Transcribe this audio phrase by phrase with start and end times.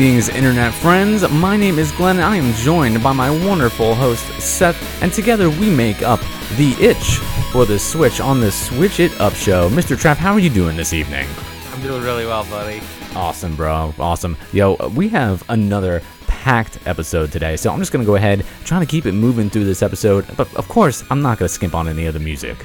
[0.00, 1.28] Greetings, internet friends.
[1.28, 5.50] My name is Glenn, and I am joined by my wonderful host, Seth, and together
[5.50, 6.20] we make up
[6.56, 7.18] the itch
[7.52, 9.68] for the Switch on the Switch It Up show.
[9.68, 10.00] Mr.
[10.00, 11.28] Trap, how are you doing this evening?
[11.70, 12.80] I'm doing really well, buddy.
[13.14, 13.92] Awesome, bro.
[13.98, 14.38] Awesome.
[14.54, 18.86] Yo, we have another packed episode today, so I'm just gonna go ahead, trying to
[18.86, 22.06] keep it moving through this episode, but of course, I'm not gonna skimp on any
[22.06, 22.64] of the music.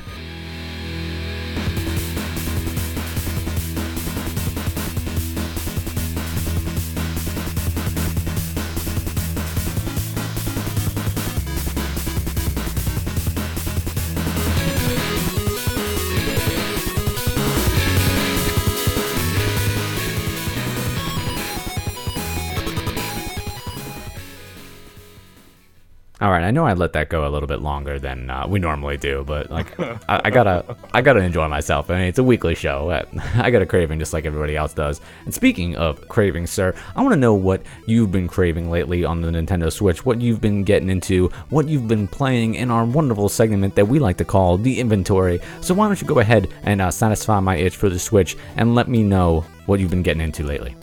[26.45, 29.23] I know I let that go a little bit longer than uh, we normally do,
[29.25, 31.89] but like, I, I, gotta, I gotta enjoy myself.
[31.89, 32.91] I mean, it's a weekly show.
[33.35, 35.01] I got a craving just like everybody else does.
[35.25, 39.21] And speaking of cravings, sir, I want to know what you've been craving lately on
[39.21, 43.27] the Nintendo Switch, what you've been getting into, what you've been playing in our wonderful
[43.27, 45.39] segment that we like to call the inventory.
[45.61, 48.75] So why don't you go ahead and uh, satisfy my itch for the Switch and
[48.75, 50.75] let me know what you've been getting into lately.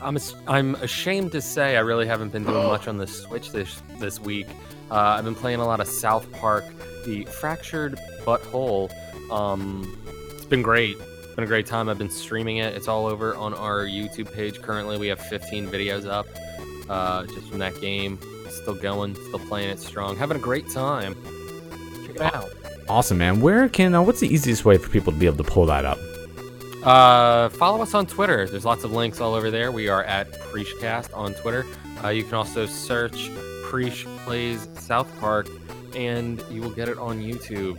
[0.00, 3.82] I'm I'm ashamed to say I really haven't been doing much on the Switch this
[3.98, 4.46] this week.
[4.90, 6.64] Uh, I've been playing a lot of South Park,
[7.04, 8.90] the Fractured But Whole.
[9.30, 9.98] Um,
[10.34, 10.96] it's been great.
[10.98, 11.88] It's been a great time.
[11.88, 12.74] I've been streaming it.
[12.74, 14.62] It's all over on our YouTube page.
[14.62, 16.26] Currently, we have 15 videos up
[16.88, 18.18] uh, just from that game.
[18.48, 20.16] Still going, still playing it strong.
[20.16, 21.14] Having a great time.
[22.06, 22.50] Check it out.
[22.88, 23.40] Awesome, man.
[23.40, 23.94] Where can?
[23.94, 25.98] Uh, what's the easiest way for people to be able to pull that up?
[26.82, 28.46] Uh, follow us on Twitter.
[28.46, 29.72] There's lots of links all over there.
[29.72, 31.66] We are at Preachcast on Twitter.
[32.02, 33.30] Uh, you can also search
[33.64, 35.48] Preach Plays South Park,
[35.94, 37.78] and you will get it on YouTube.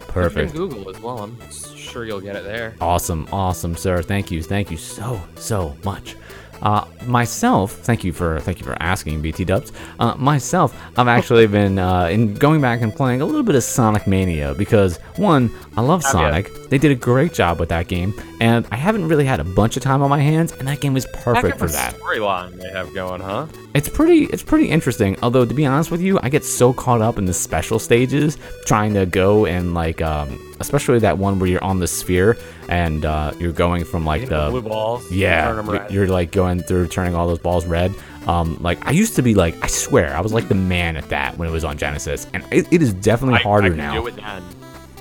[0.00, 0.52] Perfect.
[0.52, 1.20] Google as well.
[1.20, 2.74] I'm sure you'll get it there.
[2.80, 4.02] Awesome, awesome, sir.
[4.02, 6.16] Thank you, thank you so so much.
[6.62, 9.72] Uh, myself, thank you for thank you for asking, BT Dubs.
[9.98, 13.62] Uh, myself, I've actually been uh, in going back and playing a little bit of
[13.64, 16.50] Sonic Mania because one, I love Sonic.
[16.68, 19.76] They did a great job with that game, and I haven't really had a bunch
[19.76, 21.94] of time on my hands, and that game is perfect for that.
[21.96, 23.46] Storyline they have going, huh?
[23.74, 25.16] It's pretty it's pretty interesting.
[25.22, 28.38] Although to be honest with you, I get so caught up in the special stages
[28.66, 32.36] trying to go and like um, especially that one where you're on the sphere
[32.68, 35.10] and uh, you're going from like the, blue balls.
[35.10, 37.92] Yeah, you're, you're, like going through turning all those balls red.
[38.26, 41.08] Um, like I used to be like I swear I was like the man at
[41.08, 44.10] that when it was on Genesis, and it, it is definitely harder I, I now.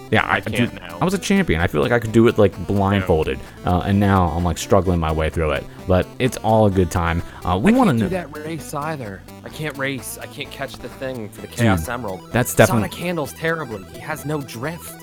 [0.09, 0.25] Do it then.
[0.25, 0.97] Yeah, I, I can't now.
[0.99, 1.61] I was a champion.
[1.61, 4.99] I feel like I could do it like blindfolded, uh, and now I'm like struggling
[4.99, 5.63] my way through it.
[5.87, 7.23] But it's all a good time.
[7.43, 9.21] Uh, we want to do know that race either.
[9.43, 10.17] I can't race.
[10.17, 12.31] I can't catch the thing for the Chaos Dude, Emerald.
[12.31, 13.83] That's definitely Sonic handles terribly.
[13.91, 14.95] He has no drift.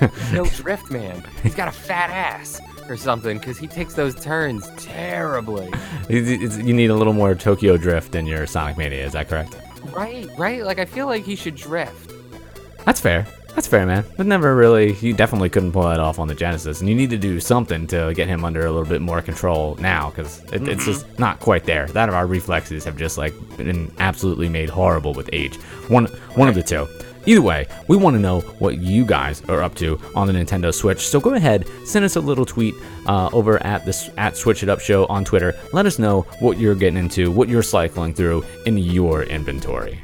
[0.32, 1.24] no drift, man.
[1.42, 5.68] He's got a fat ass or something because he takes those turns terribly.
[6.08, 9.04] It's, it's, you need a little more Tokyo drift in your Sonic Mania.
[9.04, 9.56] Is that correct?
[9.92, 10.62] Right, right.
[10.64, 12.12] Like I feel like he should drift.
[12.84, 13.26] That's fair.
[13.56, 14.04] That's fair, man.
[14.18, 17.08] But never really, you definitely couldn't pull that off on the Genesis, and you need
[17.08, 20.50] to do something to get him under a little bit more control now, because it,
[20.50, 20.68] mm-hmm.
[20.68, 21.86] it's just not quite there.
[21.86, 25.56] That of our reflexes have just like been absolutely made horrible with age.
[25.88, 26.86] One, one of the two.
[27.24, 30.72] Either way, we want to know what you guys are up to on the Nintendo
[30.72, 31.08] Switch.
[31.08, 32.74] So go ahead, send us a little tweet
[33.06, 35.58] uh, over at this at Switch It Up Show on Twitter.
[35.72, 39.98] Let us know what you're getting into, what you're cycling through in your inventory.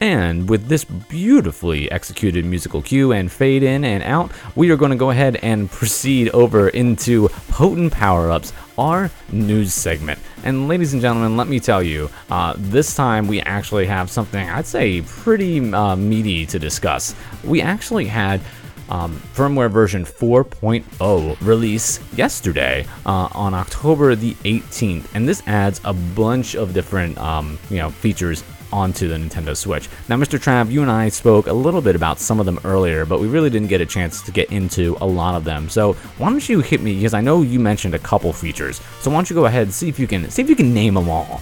[0.00, 4.90] And with this beautifully executed musical cue and fade in and out, we are going
[4.92, 10.20] to go ahead and proceed over into Potent Power Ups, our news segment.
[10.44, 14.48] And ladies and gentlemen, let me tell you, uh, this time we actually have something
[14.48, 17.14] I'd say pretty uh, meaty to discuss.
[17.42, 18.40] We actually had
[18.88, 25.92] um, firmware version 4.0 release yesterday uh, on October the 18th, and this adds a
[25.92, 28.42] bunch of different um, you know features
[28.72, 29.88] onto the Nintendo Switch.
[30.08, 30.38] Now, Mr.
[30.38, 33.28] Trav, you and I spoke a little bit about some of them earlier, but we
[33.28, 35.68] really didn't get a chance to get into a lot of them.
[35.68, 38.80] So why don't you hit me because I know you mentioned a couple features.
[39.00, 40.74] So why don't you go ahead and see if you can see if you can
[40.74, 41.40] name them all.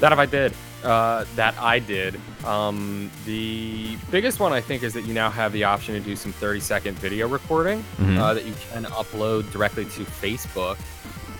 [0.00, 0.52] That if I did.
[0.82, 2.20] Uh, that I did.
[2.44, 6.14] Um, the biggest one I think is that you now have the option to do
[6.14, 8.18] some 30 second video recording mm-hmm.
[8.18, 10.76] uh, that you can upload directly to Facebook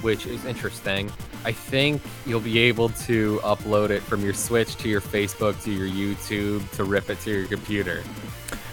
[0.04, 1.10] which is interesting.
[1.44, 5.72] I think you'll be able to upload it from your Switch to your Facebook to
[5.72, 8.02] your YouTube to rip it to your computer.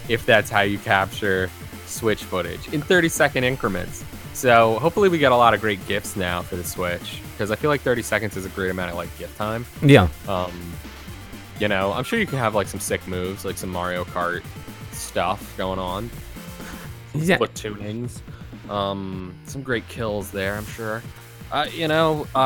[0.08, 1.50] If that's how you capture
[1.86, 4.04] Switch footage in 30 second increments.
[4.32, 7.56] So hopefully we get a lot of great gifts now for the Switch because I
[7.56, 9.66] feel like 30 seconds is a great amount of like gift time.
[9.82, 10.08] Yeah.
[10.26, 10.52] Um,
[11.60, 14.42] you know, I'm sure you can have like some sick moves, like some Mario Kart
[14.92, 16.10] stuff going on.
[17.14, 17.36] Yeah.
[17.36, 18.20] Split tunings.
[18.70, 21.02] Um, some great kills there, I'm sure.
[21.52, 22.38] Uh, you know, uh,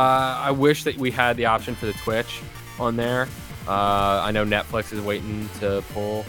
[0.42, 2.42] I wish that we had the option for the Twitch
[2.80, 3.28] on there.
[3.68, 6.26] Uh, I know Netflix is waiting to pull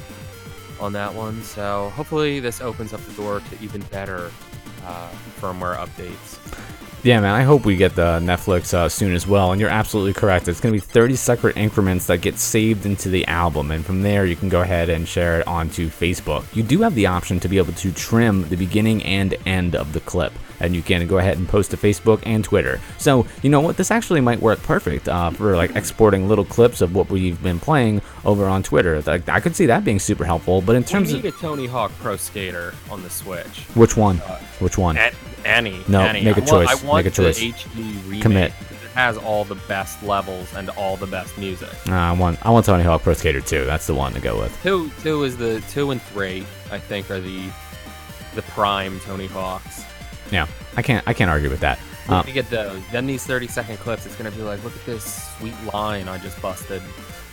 [0.80, 4.32] on that one, so hopefully this opens up the door to even better
[4.86, 5.10] uh,
[5.42, 6.38] firmware updates.
[7.04, 9.52] Yeah, man, I hope we get the Netflix uh, soon as well.
[9.52, 10.48] And you're absolutely correct.
[10.48, 13.72] It's going to be 30 separate increments that get saved into the album.
[13.72, 16.44] And from there, you can go ahead and share it onto Facebook.
[16.56, 19.94] You do have the option to be able to trim the beginning and end of
[19.94, 20.34] the clip.
[20.60, 22.80] And you can go ahead and post to Facebook and Twitter.
[22.98, 23.78] So, you know what?
[23.78, 27.60] This actually might work perfect uh, for like exporting little clips of what we've been
[27.60, 29.02] playing over on Twitter.
[29.02, 30.62] Like, I could see that being super helpful.
[30.62, 31.36] But in terms we need of.
[31.36, 33.60] a Tony Hawk Pro Skater on the Switch.
[33.76, 34.18] Which one?
[34.60, 34.98] Which one?
[34.98, 35.12] A-
[35.46, 35.82] Annie.
[35.88, 36.24] No, Annie.
[36.24, 36.68] make a choice.
[36.68, 37.40] I want Make a choice.
[37.40, 38.22] The HD remake.
[38.22, 38.52] Commit.
[38.72, 41.70] It has all the best levels and all the best music.
[41.88, 43.66] Uh, I want I want Tony Hawk Pro Skater 2.
[43.66, 44.58] That's the one to go with.
[44.64, 46.46] Two, two is the two and three.
[46.72, 47.44] I think are the
[48.36, 49.84] the prime Tony Hawks.
[50.32, 51.80] Yeah, I can't I can't argue with that.
[52.08, 54.76] We Uh, to get the Then these 30 second clips, it's gonna be like, look
[54.76, 56.82] at this sweet line I just busted.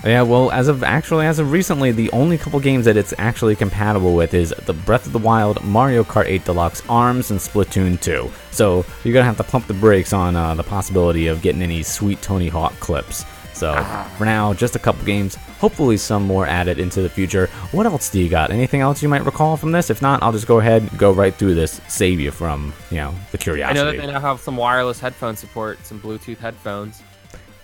[0.05, 3.56] Yeah, well, as of actually, as of recently, the only couple games that it's actually
[3.56, 7.99] compatible with is the Breath of the Wild, Mario Kart 8 Deluxe, ARMS, and Splatoon
[7.99, 8.31] 2.
[8.50, 11.82] So you're gonna have to pump the brakes on uh, the possibility of getting any
[11.82, 13.25] sweet Tony Hawk clips.
[13.55, 13.73] So
[14.19, 15.38] for now, just a couple games.
[15.59, 17.47] Hopefully, some more added into the future.
[17.73, 18.51] What else do you got?
[18.51, 19.91] Anything else you might recall from this?
[19.91, 22.99] If not, I'll just go ahead, and go right through this, save you from you
[22.99, 23.79] know the curiosity.
[23.79, 27.03] I know that they now have some wireless headphone support, some Bluetooth headphones.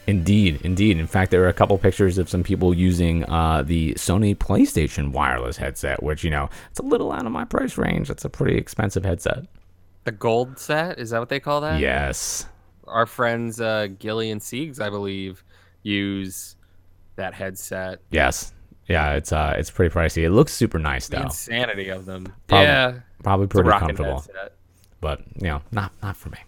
[0.07, 0.99] Indeed, indeed.
[0.99, 5.13] In fact, there are a couple pictures of some people using uh, the Sony PlayStation
[5.13, 8.09] wireless headset, which you know it's a little out of my price range.
[8.09, 9.47] That's a pretty expensive headset.
[10.05, 11.81] The gold set, is that what they call that?
[11.81, 12.47] Yes.
[12.87, 15.45] Our friends uh, Gillian Siegs, I believe,
[15.83, 16.57] use
[17.21, 18.01] that headset.
[18.11, 18.53] Yes.
[18.89, 20.25] Yeah, it's uh, it's pretty pricey.
[20.25, 21.23] It looks super nice The though.
[21.25, 22.25] insanity of them.
[22.49, 24.15] Prob- yeah, Probably pretty comfortable.
[24.17, 24.55] headset.
[25.01, 26.39] but you know, not not for me.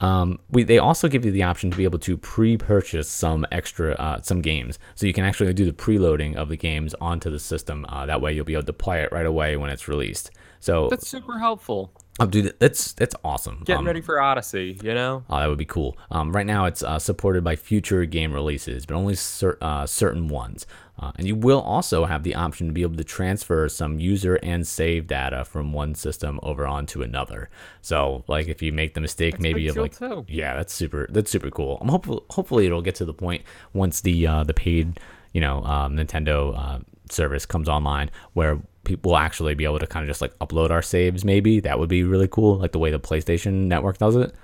[0.00, 3.92] Um, we they also give you the option to be able to pre-purchase some extra
[3.94, 7.38] uh, some games, so you can actually do the preloading of the games onto the
[7.38, 7.86] system.
[7.88, 10.30] Uh, that way, you'll be able to play it right away when it's released.
[10.60, 11.92] So, That's super helpful.
[12.20, 13.62] Oh, dude, that's that's awesome.
[13.64, 15.24] Getting Um, ready for Odyssey, you know?
[15.30, 15.96] Oh, that would be cool.
[16.10, 20.28] Um, right now, it's uh, supported by future game releases, but only cer- uh, certain
[20.28, 20.66] ones.
[21.00, 24.34] Uh, and you will also have the option to be able to transfer some user
[24.42, 27.48] and save data from one system over onto another.
[27.82, 30.24] So, like, if you make the mistake, That's maybe of like, too.
[30.28, 31.06] yeah, that's super.
[31.08, 31.78] That's super cool.
[31.80, 32.24] I'm hopeful.
[32.30, 34.98] Hopefully, it'll get to the point once the uh, the paid,
[35.32, 36.78] you know, um, Nintendo uh,
[37.10, 38.58] service comes online where
[38.88, 41.24] people will actually be able to kind of just like upload our saves.
[41.24, 44.34] Maybe that would be really cool, like the way the PlayStation Network does it.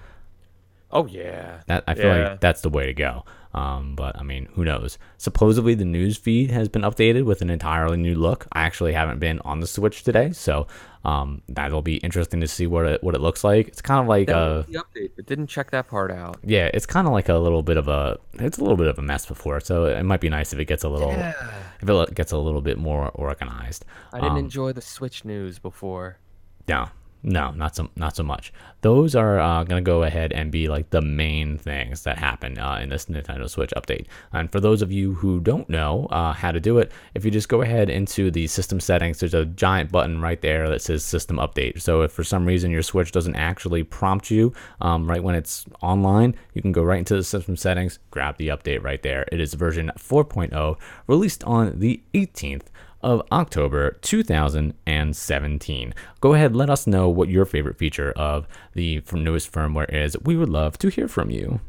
[0.92, 1.60] Oh, yeah.
[1.66, 2.28] That I feel Yeah.
[2.30, 3.24] like that's the way to go.
[3.54, 4.98] Um, but I mean, who knows?
[5.16, 8.46] Supposedly, the news feed has been updated with an entirely new look.
[8.52, 10.66] I actually haven't been on the Switch today, so
[11.04, 13.68] um, that'll be interesting to see what it what it looks like.
[13.68, 16.38] It's kind of like a update, but didn't check that part out.
[16.42, 18.98] yeah, it's kind of like a little bit of a it's a little bit of
[18.98, 19.60] a mess before.
[19.60, 22.60] So it might be nice if it gets a little if it gets a little
[22.60, 23.84] bit more organized.
[24.12, 26.18] I didn't Um, enjoy the Switch news before.
[26.66, 26.88] No,
[27.24, 28.52] no, not so not so much.
[28.82, 32.78] Those are uh, gonna go ahead and be like the main things that happen uh,
[32.82, 34.06] in this Nintendo Switch update.
[34.32, 37.30] And for those of you who don't know uh, how to do it, if you
[37.30, 41.02] just go ahead into the system settings, there's a giant button right there that says
[41.02, 41.80] System Update.
[41.80, 44.52] So if for some reason your Switch doesn't actually prompt you
[44.82, 48.48] um, right when it's online, you can go right into the system settings, grab the
[48.48, 49.26] update right there.
[49.32, 50.76] It is version 4.0,
[51.06, 52.66] released on the 18th
[53.04, 55.94] of October 2017.
[56.20, 60.16] Go ahead, let us know what your favorite feature of the newest firmware is.
[60.24, 61.60] We would love to hear from you.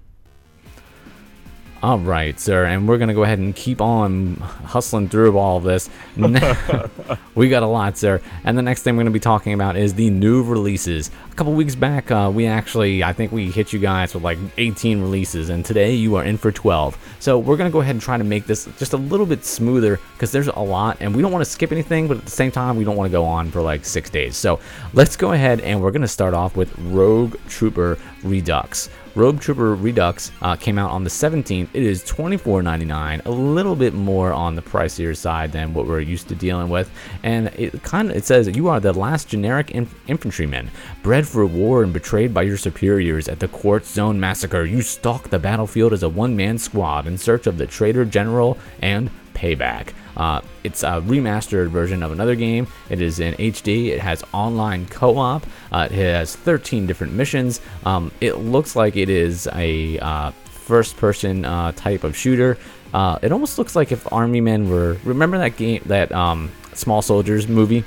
[1.85, 5.63] All right, sir, and we're gonna go ahead and keep on hustling through all of
[5.63, 5.87] this.
[7.35, 8.21] we got a lot, sir.
[8.43, 11.11] And the next thing we're gonna be talking about is the new releases.
[11.31, 14.39] A couple weeks back, uh, we actually, I think we hit you guys with like
[14.57, 16.97] 18 releases, and today you are in for 12.
[17.19, 19.99] So we're gonna go ahead and try to make this just a little bit smoother
[20.13, 22.49] because there's a lot, and we don't want to skip anything, but at the same
[22.49, 24.35] time, we don't want to go on for like six days.
[24.35, 24.59] So
[24.93, 28.89] let's go ahead and we're gonna start off with Rogue Trooper Redux.
[29.15, 31.69] Rogue Trooper Redux uh, came out on the 17th.
[31.73, 36.27] It is $24.99, a little bit more on the pricier side than what we're used
[36.27, 36.91] to dealing with.
[37.23, 40.69] And it kind of it says you are the last generic inf- infantryman,
[41.01, 44.65] bred for war and betrayed by your superiors at the Quartz Zone massacre.
[44.65, 49.09] You stalk the battlefield as a one-man squad in search of the traitor general and
[49.35, 49.93] payback.
[50.17, 52.67] Uh, it's a remastered version of another game.
[52.89, 53.87] It is in HD.
[53.89, 55.45] It has online co-op.
[55.71, 57.61] Uh, it has 13 different missions.
[57.85, 62.57] Um, it looks like it is a uh, first-person uh, type of shooter.
[62.93, 67.01] Uh, it almost looks like if Army Men were remember that game, that um, Small
[67.01, 67.83] Soldiers movie.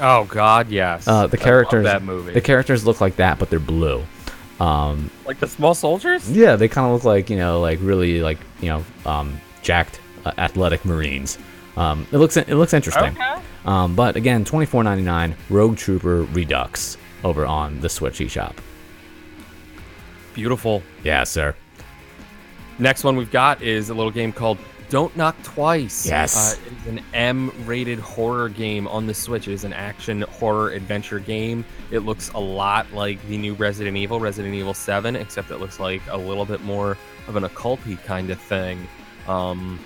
[0.00, 1.06] Oh God, yes.
[1.06, 2.32] Uh, the characters, that movie.
[2.32, 4.04] the characters look like that, but they're blue.
[4.60, 6.30] Um, like the small soldiers.
[6.30, 10.00] yeah, they kind of look like you know, like really like you know, um, jacked,
[10.36, 11.38] athletic Marines.
[11.76, 13.12] Um, it looks it looks interesting.
[13.12, 13.36] Okay.
[13.64, 18.56] Um, but again, twenty four ninety nine, Rogue Trooper Redux over on the Switch eShop.
[20.34, 20.82] Beautiful.
[21.04, 21.54] Yeah, sir.
[22.78, 24.58] Next one we've got is a little game called
[24.88, 26.06] Don't Knock Twice.
[26.06, 26.54] Yes.
[26.54, 29.48] Uh, it's an M-rated horror game on the Switch.
[29.48, 31.64] It is an action horror adventure game.
[31.90, 35.80] It looks a lot like the new Resident Evil, Resident Evil 7, except it looks
[35.80, 38.86] like a little bit more of an occulty kind of thing.
[39.26, 39.80] Um,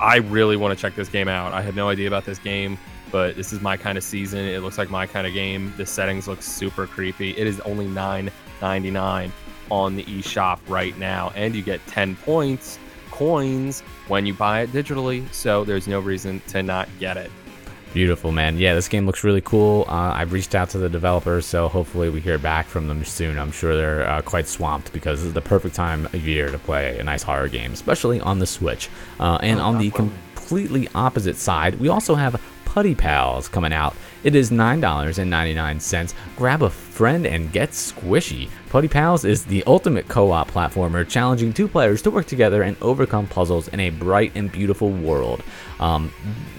[0.00, 1.52] I really want to check this game out.
[1.52, 2.78] I had no idea about this game,
[3.10, 4.40] but this is my kind of season.
[4.40, 5.72] It looks like my kind of game.
[5.76, 7.30] The settings look super creepy.
[7.30, 9.30] It is only $9.99
[9.70, 12.78] on the eShop right now, and you get 10 points,
[13.10, 15.32] coins, when you buy it digitally.
[15.32, 17.30] So there's no reason to not get it.
[17.96, 18.58] Beautiful, man.
[18.58, 19.86] Yeah, this game looks really cool.
[19.88, 23.38] Uh, I've reached out to the developers, so hopefully we hear back from them soon.
[23.38, 26.58] I'm sure they're uh, quite swamped because this is the perfect time of year to
[26.58, 28.90] play a nice horror game, especially on the Switch.
[29.18, 32.38] Uh, and on the completely opposite side, we also have
[32.76, 33.96] Putty Pals coming out.
[34.22, 36.14] It is $9.99.
[36.36, 38.50] Grab a friend and get squishy.
[38.68, 42.76] Putty Pals is the ultimate co op platformer, challenging two players to work together and
[42.82, 45.42] overcome puzzles in a bright and beautiful world.
[45.80, 46.12] Um,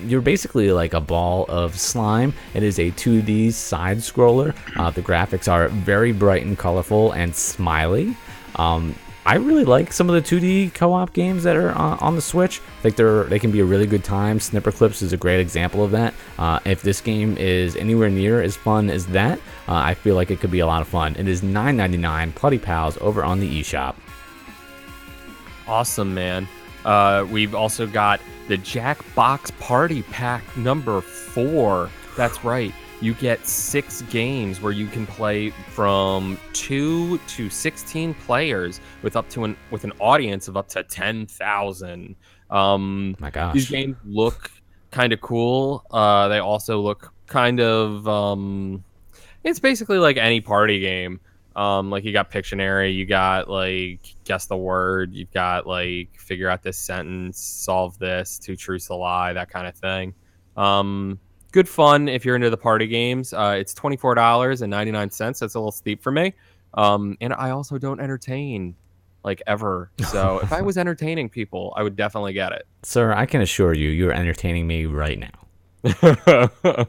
[0.08, 2.34] you're basically like a ball of slime.
[2.56, 4.56] It is a 2D side scroller.
[4.76, 8.18] Uh, the graphics are very bright and colorful and smiley.
[8.56, 8.96] Um,
[9.28, 12.62] I really like some of the 2D co-op games that are on, on the Switch.
[12.80, 14.40] I think they're they can be a really good time.
[14.40, 16.14] Snipperclips is a great example of that.
[16.40, 20.32] Uh, if this game is anywhere near as fun as that, uh, I feel like
[20.32, 21.14] it could be a lot of fun.
[21.18, 23.96] It is $9.99 Putty Pals over on the eShop.
[25.68, 26.48] Awesome, man.
[26.86, 31.90] Uh, we've also got the Jackbox Party Pack number four.
[32.16, 32.74] That's right.
[33.00, 39.30] You get six games where you can play from two to sixteen players with up
[39.30, 42.16] to an with an audience of up to ten thousand.
[42.50, 43.54] Um, My gosh.
[43.54, 44.50] these games look
[44.90, 45.86] kind of cool.
[45.92, 48.08] Uh, they also look kind of.
[48.08, 48.84] Um,
[49.44, 51.20] it's basically like any party game.
[51.56, 56.50] Um, like you got Pictionary, you got like guess the word, you've got like figure
[56.50, 60.14] out this sentence, solve this, two truths a lie, that kind of thing.
[60.56, 61.20] Um,
[61.52, 63.34] good fun if you're into the party games.
[63.34, 65.40] Uh, it's twenty four dollars and ninety nine cents.
[65.40, 66.34] That's a little steep for me.
[66.74, 68.76] Um, and I also don't entertain
[69.24, 69.92] like ever.
[70.10, 72.68] So if I was entertaining people, I would definitely get it.
[72.84, 75.30] Sir, I can assure you, you're entertaining me right now.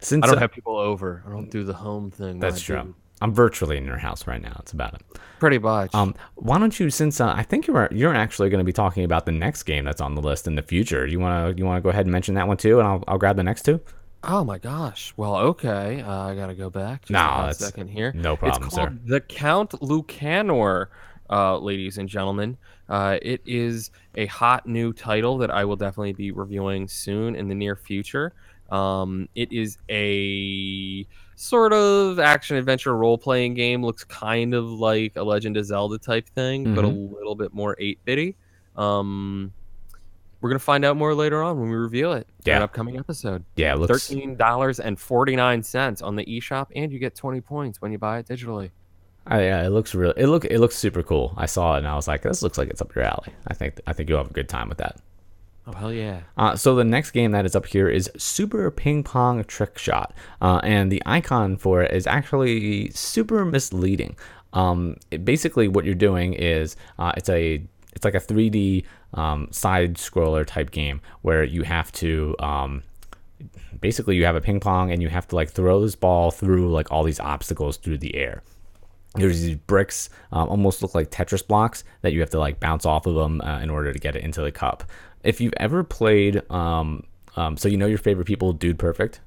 [0.00, 1.24] Since I don't uh, have people over.
[1.26, 2.38] I don't do the home thing.
[2.38, 2.94] that's true.
[3.20, 4.56] I'm virtually in your house right now.
[4.60, 5.02] It's about it.
[5.40, 5.94] Pretty much.
[5.94, 6.90] Um, why don't you?
[6.90, 9.84] Since uh, I think you're you're actually going to be talking about the next game
[9.84, 11.06] that's on the list in the future.
[11.06, 13.36] You wanna you wanna go ahead and mention that one too, and I'll I'll grab
[13.36, 13.80] the next two.
[14.24, 15.12] oh my gosh.
[15.16, 16.00] Well, okay.
[16.02, 17.02] Uh, I gotta go back.
[17.02, 18.12] Just No, a second here.
[18.14, 18.96] no problem, it's sir.
[19.04, 20.90] The Count Lucanor,
[21.30, 22.56] uh, ladies and gentlemen.
[22.88, 27.48] Uh, it is a hot new title that I will definitely be reviewing soon in
[27.48, 28.32] the near future.
[28.70, 31.06] Um, it is a
[31.36, 33.84] sort of action adventure role playing game.
[33.84, 37.76] Looks kind of like a Legend of Zelda type thing, but a little bit more
[37.78, 38.36] 8 bitty.
[38.76, 39.52] Um,
[40.40, 42.28] we're gonna find out more later on when we review it.
[42.46, 42.64] in an Yeah.
[42.64, 43.44] upcoming episode.
[43.56, 47.40] Yeah, looks Thirteen dollars and forty nine cents on the eShop, and you get twenty
[47.40, 48.70] points when you buy it digitally.
[49.30, 50.12] Uh, yeah, it looks real.
[50.16, 51.34] It look it looks super cool.
[51.36, 53.32] I saw it and I was like, this looks like it's up your alley.
[53.48, 54.96] I think I think you'll have a good time with that.
[55.68, 56.20] Oh hell yeah!
[56.38, 60.14] Uh, so the next game that is up here is Super Ping Pong Trick Shot,
[60.40, 64.16] uh, and the icon for it is actually super misleading.
[64.54, 67.62] Um, it- basically, what you're doing is uh, it's a
[67.94, 72.82] it's like a 3D um, side scroller type game where you have to um,
[73.78, 76.70] basically you have a ping pong and you have to like throw this ball through
[76.70, 78.42] like all these obstacles through the air
[79.14, 82.84] there's these bricks um, almost look like tetris blocks that you have to like bounce
[82.84, 84.84] off of them uh, in order to get it into the cup
[85.24, 87.04] if you've ever played um,
[87.36, 89.20] um, so you know your favorite people dude perfect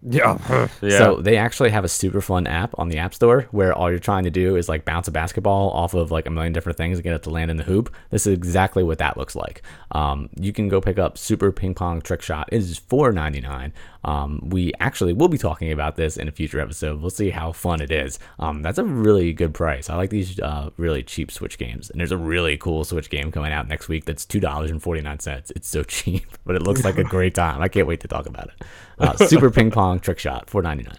[0.00, 0.38] Yeah,
[0.80, 0.98] yeah.
[0.98, 3.98] so they actually have a super fun app on the App Store where all you're
[3.98, 6.98] trying to do is like bounce a basketball off of like a million different things
[6.98, 7.92] and get it to land in the hoop.
[8.10, 9.62] This is exactly what that looks like.
[9.90, 12.48] Um, you can go pick up Super Ping Pong Trick Shot.
[12.52, 13.72] It is $4.99.
[14.08, 17.02] Um, we actually will be talking about this in a future episode.
[17.02, 18.18] We'll see how fun it is.
[18.38, 19.90] Um, that's a really good price.
[19.90, 21.90] I like these uh, really cheap Switch games.
[21.90, 25.50] And there's a really cool Switch game coming out next week that's $2.49.
[25.50, 27.60] It's so cheap, but it looks like a great time.
[27.60, 28.64] I can't wait to talk about it.
[28.98, 30.96] Uh, Super Ping Pong Trick Shot, $4.99.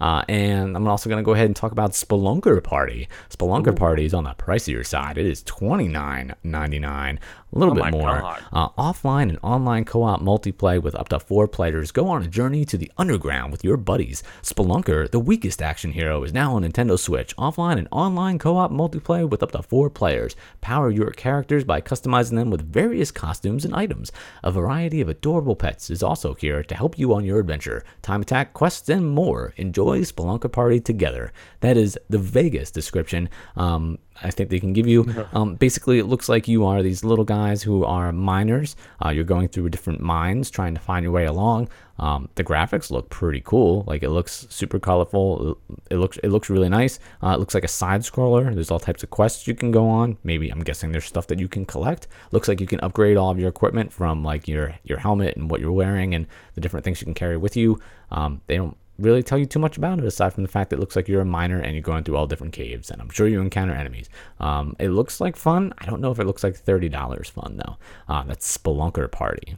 [0.00, 3.08] Uh, and I'm also going to go ahead and talk about Spelunker Party.
[3.30, 5.18] Spelunker Party is on the pricier side.
[5.18, 7.18] It is $29.99,
[7.52, 8.38] a little Oh bit more.
[8.52, 11.90] Uh, offline and online co-op multiplayer with up to four players.
[11.90, 14.22] Go on a journey to the underground with your buddies.
[14.42, 17.34] Spelunker, the weakest action hero, is now on Nintendo Switch.
[17.36, 20.36] Offline and online co-op multiplayer with up to four players.
[20.60, 24.12] Power your characters by customizing them with various costumes and items.
[24.42, 27.84] A variety of adorable pets is also here to help you on your adventure.
[28.02, 29.54] Time attack, quests, and more.
[29.56, 31.32] Enjoy Spelunker Party together.
[31.60, 33.28] That is the vaguest description.
[33.56, 35.06] Um, I think they can give you.
[35.34, 38.76] Um, basically, it looks like you are these little guys who are miners.
[39.04, 41.68] Uh, you're going through different mines, trying to find your way along.
[41.98, 43.84] Um, the graphics look pretty cool.
[43.86, 45.58] Like it looks super colorful.
[45.90, 46.98] It looks it looks really nice.
[47.22, 48.54] Uh, it looks like a side scroller.
[48.54, 50.16] There's all types of quests you can go on.
[50.22, 52.06] Maybe I'm guessing there's stuff that you can collect.
[52.30, 55.50] Looks like you can upgrade all of your equipment from like your your helmet and
[55.50, 57.80] what you're wearing and the different things you can carry with you.
[58.10, 60.76] Um, they don't really tell you too much about it aside from the fact that
[60.76, 63.08] it looks like you're a miner and you're going through all different caves and i'm
[63.10, 64.08] sure you encounter enemies
[64.40, 67.76] um, it looks like fun i don't know if it looks like $30 fun though
[68.08, 69.56] uh, that's spelunker party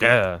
[0.00, 0.40] Yeah.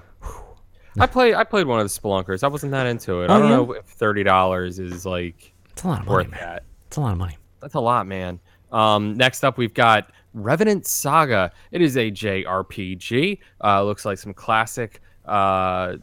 [0.98, 1.34] I play.
[1.34, 2.42] I played one of the Spelunkers.
[2.42, 3.28] I wasn't that into it.
[3.28, 3.56] I Oh, don't yeah?
[3.56, 6.62] know if thirty dollars is like it's a lot of money man that.
[6.86, 8.40] it's a lot of money That's a lot, man.
[8.72, 11.52] Um, next up, we've got Revenant Saga.
[11.70, 13.38] It is a JRPG.
[13.62, 15.96] Uh, looks like some classic uh,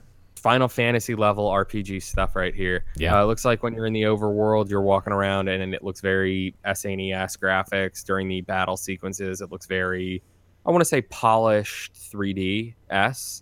[0.43, 2.83] Final Fantasy level RPG stuff right here.
[2.97, 3.19] Yeah.
[3.21, 6.01] Uh, looks like when you're in the overworld, you're walking around and, and it looks
[6.01, 9.39] very SNES graphics during the battle sequences.
[9.39, 10.21] It looks very,
[10.65, 13.41] I want to say, polished 3D S.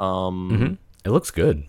[0.00, 0.74] Um, hmm
[1.04, 1.62] it looks good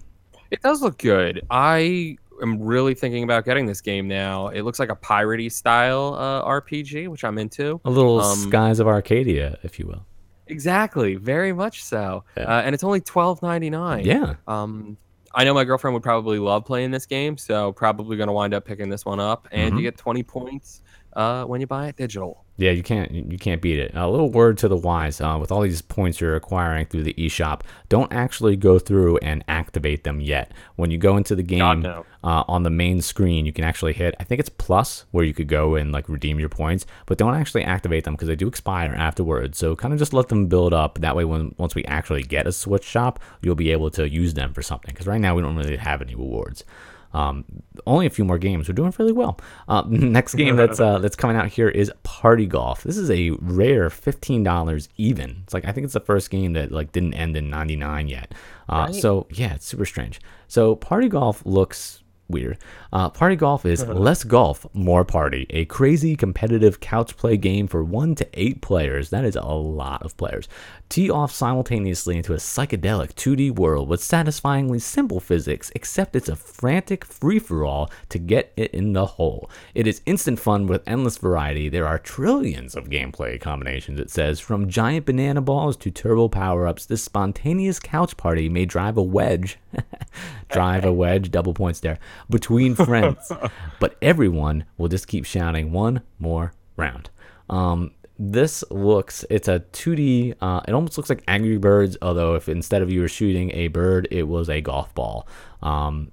[0.52, 1.42] it does look good.
[1.52, 4.48] I am really thinking about getting this game now.
[4.48, 7.80] It looks like a piratey style uh, RPG, which I'm into.
[7.86, 10.06] a little Um, skies of arcadia if you will
[10.50, 12.24] Exactly, very much so.
[12.36, 12.44] Yeah.
[12.44, 14.04] Uh, and it's only twelve ninety nine.
[14.06, 14.98] yeah Um,
[15.34, 18.54] I know my girlfriend would probably love playing this game, so probably going to wind
[18.54, 19.48] up picking this one up.
[19.52, 19.78] And Mhm.
[19.78, 20.82] you get twenty points
[21.14, 22.46] uh, when you buy it digital.
[22.60, 23.92] Yeah, you can't you can't beat it.
[23.96, 27.14] A little word to the wise: uh, with all these points you're acquiring through the
[27.14, 30.52] eShop, don't actually go through and activate them yet.
[30.76, 32.06] When you go into the game no.
[32.22, 34.14] uh, on the main screen, you can actually hit.
[34.20, 37.34] I think it's plus where you could go and like redeem your points, but don't
[37.34, 39.58] actually activate them because they do expire afterwards.
[39.58, 41.00] So kind of just let them build up.
[41.00, 44.34] That way, when once we actually get a Switch shop, you'll be able to use
[44.34, 44.94] them for something.
[44.94, 46.66] Because right now we don't really have any rewards.
[47.14, 47.46] Um,
[47.88, 48.68] only a few more games.
[48.68, 49.40] We're doing fairly well.
[49.68, 52.84] Uh, next game that's uh, that's coming out here is Party Golf.
[52.84, 55.42] This is a rare fifteen dollars even.
[55.44, 58.08] It's like I think it's the first game that like didn't end in ninety nine
[58.08, 58.34] yet.
[58.68, 58.96] Uh, Right.
[58.96, 60.20] So yeah, it's super strange.
[60.48, 62.58] So Party Golf looks weird.
[62.94, 65.48] Uh, party Golf is less golf, more party.
[65.50, 69.10] A crazy competitive couch play game for one to eight players.
[69.10, 70.48] That is a lot of players.
[70.90, 76.36] Tee off simultaneously into a psychedelic 2D world with satisfyingly simple physics, except it's a
[76.36, 79.52] frantic free for all to get it in the hole.
[79.76, 81.70] It is instant fun with endless variety.
[81.70, 84.40] There are trillions of gameplay combinations, it says.
[84.40, 89.04] From giant banana balls to turbo power ups, this spontaneous couch party may drive a
[89.04, 89.60] wedge.
[90.50, 92.00] drive a wedge, double points there,
[92.32, 93.32] between friends.
[93.80, 97.12] but everyone will just keep shouting one more round.
[97.48, 102.50] Um, this looks, it's a 2D, uh, it almost looks like Angry Birds, although if
[102.50, 105.26] instead of you were shooting a bird, it was a golf ball.
[105.64, 106.12] Um,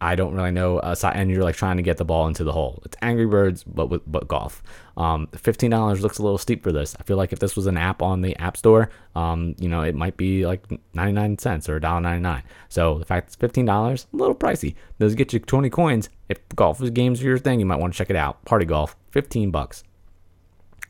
[0.00, 0.78] I don't really know.
[0.78, 2.82] Uh, and you're like trying to get the ball into the hole.
[2.84, 4.62] It's Angry Birds, but with but golf.
[4.96, 6.94] Um, Fifteen dollars looks a little steep for this.
[7.00, 9.82] I feel like if this was an app on the App Store, um, you know,
[9.82, 12.42] it might be like ninety nine cents or $1.99.
[12.68, 14.74] So the fact it's fifteen dollars, a little pricey.
[14.98, 16.10] Does get you twenty coins.
[16.28, 18.44] If golf is games are your thing, you might want to check it out.
[18.44, 19.82] Party Golf, fifteen bucks.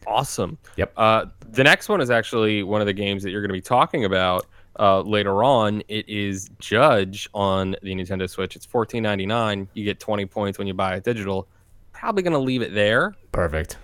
[0.07, 0.59] Awesome.
[0.77, 0.93] Yep.
[0.97, 3.61] Uh, the next one is actually one of the games that you're going to be
[3.61, 4.47] talking about
[4.79, 5.83] uh, later on.
[5.89, 8.57] It is JYDGE on the Nintendo Switch.
[8.57, 9.69] It's $14.99.
[9.75, 11.49] You get 20 points when you buy it digital.
[11.93, 13.77] Probably going to leave it there Perfect.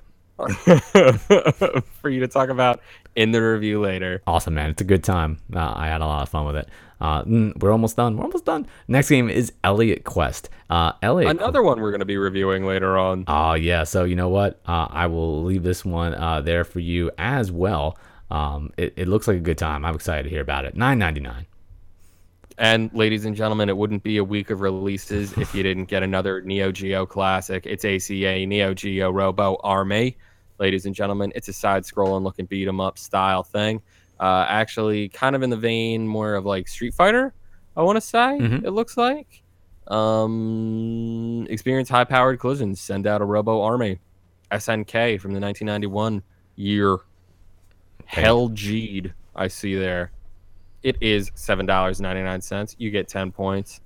[2.00, 2.80] for you to talk about
[3.14, 4.22] in the review later.
[4.26, 4.70] Awesome, man.
[4.70, 5.38] It's a good time.
[5.54, 6.68] Uh, I had a lot of fun with it.
[7.00, 8.16] Uh, mm, we're almost done.
[8.16, 8.66] We're almost done.
[8.86, 10.48] Next game is Elliot Quest.
[10.70, 11.30] Uh, Elliot.
[11.30, 13.24] Another one we're going to be reviewing later on.
[13.26, 13.84] Oh yeah.
[13.84, 14.60] So you know what?
[14.66, 17.98] Uh, I will leave this one uh, there for you as well.
[18.30, 19.84] Um, it, it looks like a good time.
[19.84, 20.76] I'm excited to hear about it.
[20.76, 21.46] Nine ninety nine.
[22.56, 26.04] And ladies and gentlemen, it wouldn't be a week of releases if you didn't get
[26.04, 27.66] another Neo Geo classic.
[27.66, 30.16] It's ACA Neo Geo Robo Army.
[30.62, 33.82] Ladies and gentlemen, it's a side scrolling looking beat 'em up style thing.
[34.20, 37.34] Uh, actually, kind of in the vein more of like Street Fighter,
[37.76, 38.64] I want to say, Mhm.
[38.64, 39.42] it looks like.
[39.88, 43.98] Um, experience high powered collisions, send out a Robo Army.
[44.52, 46.22] SNK from the 1991
[46.54, 46.98] year.
[48.04, 50.12] Hell G'd, I see there.
[50.84, 52.76] It is seven dollars ninety nine cents.
[52.78, 53.80] You get ten points.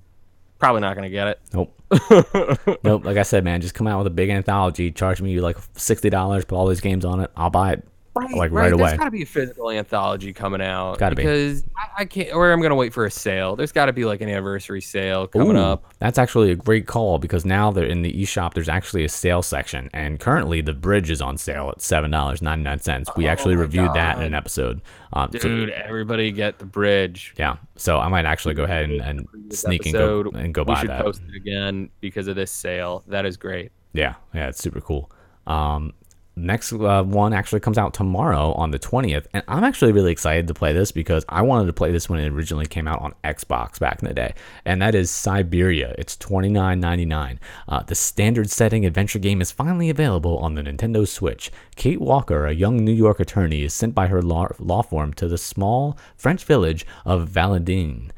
[0.59, 1.39] Probably not gonna get it.
[1.53, 1.73] Nope.
[2.83, 3.05] nope.
[3.05, 6.09] Like I said, man, just come out with a big anthology, charge me like sixty
[6.09, 7.31] dollars, put all these games on it.
[7.35, 7.87] I'll buy it.
[8.19, 8.87] Right, like right, away.
[8.87, 10.97] There's got to be a physical anthology coming out.
[10.97, 11.23] Gotta be.
[11.23, 12.33] because I, I can't.
[12.33, 13.55] Or I'm gonna wait for a sale.
[13.55, 15.85] There's got to be like an anniversary sale coming Ooh, up.
[15.99, 18.53] That's actually a great call because now they're in the eShop.
[18.53, 22.41] There's actually a sale section, and currently the bridge is on sale at seven dollars
[22.41, 23.09] ninety nine cents.
[23.15, 24.81] We actually Oh my reviewed that in an episode.
[25.13, 27.33] Um, so- Dude, everybody get the bridge.
[27.37, 30.73] yeah, so I might actually go ahead and, and sneak and go and go we
[30.73, 31.01] buy should that.
[31.03, 33.03] post it again because of this sale.
[33.07, 33.71] That is great.
[33.93, 35.09] Yeah, yeah, it's super cool.
[35.47, 35.93] Um,
[36.37, 40.47] next uh, one actually comes out tomorrow on the 20th, and I'm actually really excited
[40.47, 43.15] to play this because I wanted to play this when it originally came out on
[43.23, 45.95] Xbox back in the day, and that is Syberia.
[45.97, 47.39] It's $29.99.
[47.67, 51.51] Uh, the standard setting adventure game is finally available on the Nintendo Switch.
[51.75, 55.27] Kate Walker, a young New York attorney, is sent by her law, law firm to
[55.27, 58.11] the small French village of Valadilène.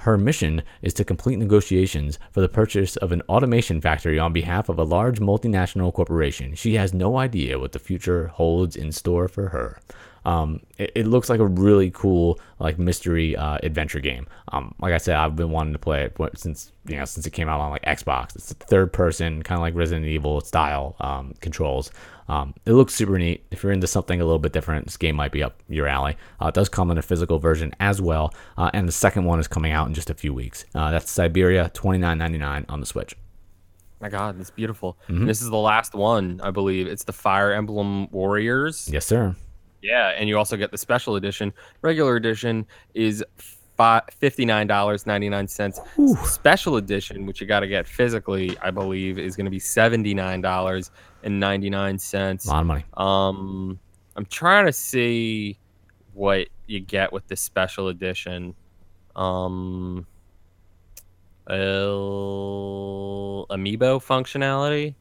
[0.00, 4.70] Her mission is to complete negotiations for the purchase of an automation factory on behalf
[4.70, 6.54] of a large multinational corporation.
[6.54, 9.78] She has no idea what the future holds in store for her.
[10.24, 14.26] Um, it, it looks like a really cool like mystery uh, adventure game.
[14.52, 17.30] Um, like I said, I've been wanting to play it since you know since it
[17.30, 18.36] came out on like Xbox.
[18.36, 21.90] It's a third person kind of like Resident Evil style um, controls.
[22.28, 23.44] Um, it looks super neat.
[23.50, 26.16] If you're into something a little bit different, this game might be up your alley.
[26.40, 29.40] Uh, it does come in a physical version as well, uh, and the second one
[29.40, 30.64] is coming out in just a few weeks.
[30.74, 33.16] Uh, that's Syberia, twenty nine ninety nine on the Switch.
[34.00, 34.96] My God, it's beautiful.
[35.08, 35.26] Mm-hmm.
[35.26, 36.86] This is the last one, I believe.
[36.86, 38.88] It's the Fire Emblem Warriors.
[38.90, 39.36] Yes, sir.
[39.82, 41.52] Yeah, and you also get the special edition.
[41.82, 43.22] Regular edition is
[43.76, 46.26] fi- $59.99.
[46.26, 52.46] Special edition, which you got to get physically, I believe, is going to be $79.99.
[52.46, 52.84] A lot of money.
[52.96, 53.78] Um,
[54.16, 55.58] I'm trying to see
[56.12, 58.54] what you get with the special edition.
[59.16, 60.06] Um,
[61.46, 61.54] uh,
[63.50, 64.94] amiibo functionality,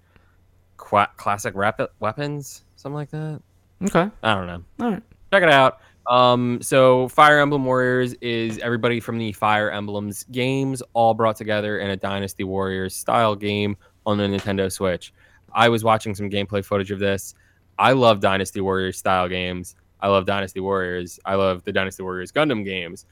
[0.77, 3.41] Qua- classic rep- weapons, something like that.
[3.83, 4.09] Okay.
[4.23, 4.63] I don't know.
[4.79, 5.03] All right.
[5.31, 5.79] Check it out.
[6.07, 11.79] Um, so Fire Emblem Warriors is everybody from the Fire Emblems games all brought together
[11.79, 15.13] in a Dynasty Warriors style game on the Nintendo Switch.
[15.53, 17.35] I was watching some gameplay footage of this.
[17.77, 19.75] I love Dynasty Warriors style games.
[20.01, 21.19] I love Dynasty Warriors.
[21.25, 23.05] I love the Dynasty Warriors Gundam games.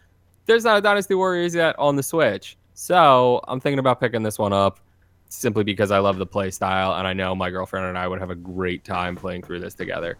[0.45, 2.57] There's not a Dynasty Warriors yet on the Switch.
[2.73, 4.79] So I'm thinking about picking this one up
[5.29, 8.19] simply because I love the play style and I know my girlfriend and I would
[8.19, 10.17] have a great time playing through this together.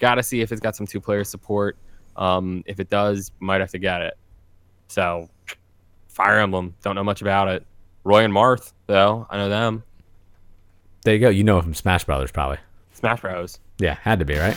[0.00, 1.76] Got to see if it's got some two player support.
[2.16, 4.14] Um, if it does, might have to get it.
[4.88, 5.28] So,
[6.08, 7.64] Fire Emblem, don't know much about it.
[8.02, 9.84] Roy and Marth, though, I know them.
[11.04, 11.28] There you go.
[11.28, 12.58] You know it from Smash Brothers, probably.
[12.92, 13.60] Smash Bros.
[13.78, 14.56] Yeah, had to be right.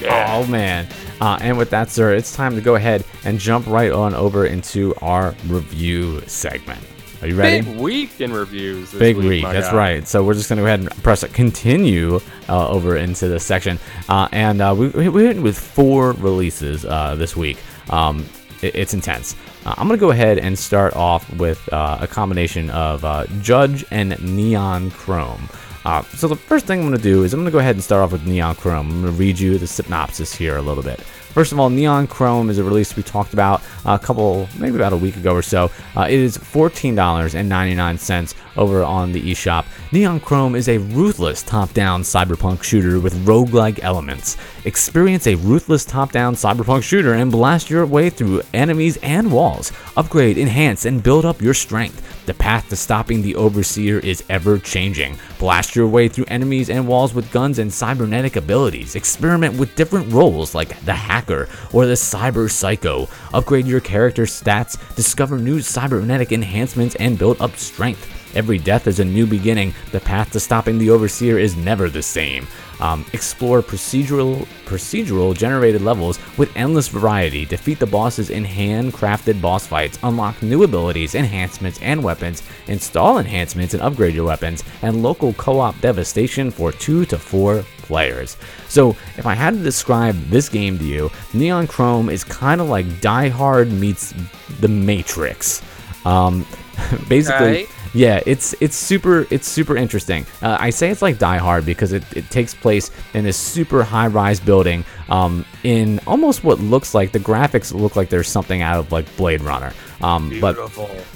[0.00, 0.34] Yeah.
[0.36, 0.88] Oh man.
[1.20, 4.46] Uh, and with that, sir, it's time to go ahead and jump right on over
[4.46, 6.80] into our review segment.
[7.22, 7.62] Are you ready?
[7.64, 8.92] Big week in reviews.
[8.92, 9.44] Big week, week.
[9.44, 9.76] That's guy.
[9.76, 10.08] right.
[10.08, 13.78] So we're just going to go ahead and press continue uh, over into this section.
[14.08, 17.58] Uh, and uh, we, we went with four releases uh, this week.
[17.90, 18.26] Um,
[18.60, 19.36] it- it's intense.
[19.64, 23.26] Uh, I'm going to go ahead and start off with uh, a combination of uh,
[23.40, 25.48] JYDGE and Neon Chrome.
[25.84, 27.76] Uh, so the first thing I'm going to do is I'm going to go ahead
[27.76, 28.88] and start off with Neon Chrome.
[28.90, 31.00] I'm going to read you the synopsis here a little bit.
[31.32, 34.92] First of all, Neon Chrome is a release we talked about a couple, maybe about
[34.92, 35.70] a week ago or so.
[35.96, 39.64] Uh, it is $14.99 over on the eShop.
[39.92, 44.36] Neon Chrome is a ruthless top down cyberpunk shooter with roguelike elements.
[44.66, 49.72] Experience a ruthless top down cyberpunk shooter and blast your way through enemies and walls.
[49.96, 52.11] Upgrade, enhance, and build up your strength.
[52.24, 55.18] The path to stopping the Overseer is ever changing.
[55.40, 58.94] Blast your way through enemies and walls with guns and cybernetic abilities.
[58.94, 63.08] Experiment with different roles like the hacker or the cyber psycho.
[63.34, 68.21] Upgrade your character stats, discover new cybernetic enhancements, and build up strength.
[68.34, 69.74] Every death is a new beginning.
[69.90, 72.46] The path to stopping the Overseer is never the same.
[72.80, 77.44] Um, explore procedural procedural generated levels with endless variety.
[77.44, 79.98] Defeat the bosses in handcrafted boss fights.
[80.02, 82.42] Unlock new abilities, enhancements, and weapons.
[82.66, 84.64] Install enhancements and upgrade your weapons.
[84.82, 88.36] And local co-op devastation for two to four players.
[88.68, 92.68] So, if I had to describe this game to you, Neon Chrome is kind of
[92.68, 94.12] like Die Hard meets
[94.60, 95.62] The Matrix.
[96.04, 96.46] Um,
[97.08, 97.66] basically.
[97.94, 100.24] Yeah, it's it's super it's super interesting.
[100.40, 103.82] Uh, I say it's like Die Hard because it, it takes place in this super
[103.82, 104.84] high rise building.
[105.12, 109.14] Um, in almost what looks like the graphics look like there's something out of like
[109.18, 109.74] Blade Runner.
[110.00, 110.56] Um, but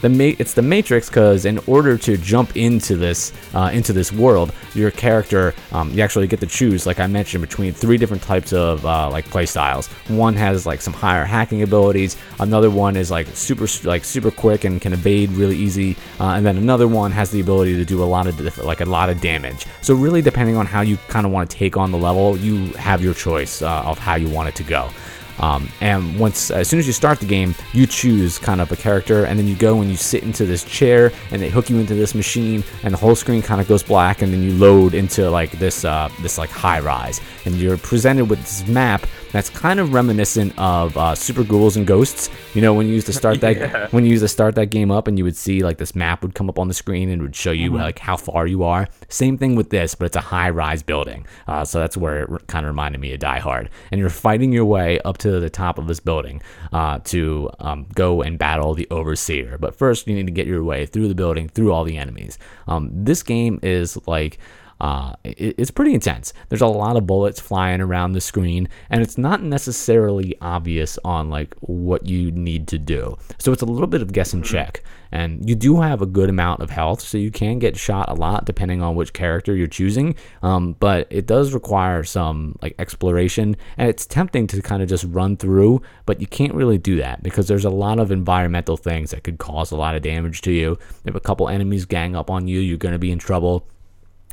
[0.00, 4.12] the ma- it's the Matrix because in order to jump into this uh, into this
[4.12, 8.22] world, your character um, you actually get to choose, like I mentioned, between three different
[8.22, 9.88] types of uh, like play styles.
[10.08, 12.16] One has like some higher hacking abilities.
[12.38, 15.96] Another one is like super like super quick and can evade really easy.
[16.20, 18.84] Uh, and then another one has the ability to do a lot of like a
[18.84, 19.66] lot of damage.
[19.80, 22.66] So really, depending on how you kind of want to take on the level, you
[22.74, 24.90] have your choice uh, of how you want it to go.
[25.38, 28.76] Um, and once, as soon as you start the game, you choose kind of a
[28.76, 31.78] character, and then you go and you sit into this chair, and they hook you
[31.78, 34.94] into this machine, and the whole screen kind of goes black, and then you load
[34.94, 39.50] into like this, uh, this like high rise, and you're presented with this map that's
[39.50, 42.30] kind of reminiscent of uh, Super Ghouls and Ghosts.
[42.54, 43.88] You know, when you used to start that, Yeah.
[43.90, 46.22] when you used to start that game up, and you would see like this map
[46.22, 48.62] would come up on the screen and it would show you like how far you
[48.62, 48.88] are.
[49.08, 51.26] Same thing with this, but it's a high rise building.
[51.46, 53.70] Uh, so that's where it kind of reminded me of Die Hard.
[53.90, 56.40] And you're fighting your way up to the top of this building
[56.72, 59.58] uh, to um, go and battle the Overseer.
[59.58, 62.38] But first, you need to get your way through the building, through all the enemies.
[62.68, 64.38] Um, this game is like
[64.80, 66.32] uh, it, it's pretty intense.
[66.48, 71.30] There's a lot of bullets flying around the screen, and it's not necessarily obvious on
[71.30, 73.16] like what you need to do.
[73.38, 74.82] So it's a little bit of guess and check.
[75.12, 78.14] And you do have a good amount of health, so you can get shot a
[78.14, 80.14] lot depending on which character you're choosing.
[80.42, 85.04] Um, but it does require some like exploration, and it's tempting to kind of just
[85.04, 89.10] run through, but you can't really do that because there's a lot of environmental things
[89.12, 90.78] that could cause a lot of damage to you.
[91.04, 93.66] If a couple enemies gang up on you, you're going to be in trouble.